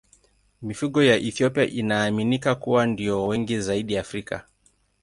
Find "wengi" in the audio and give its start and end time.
3.27-3.59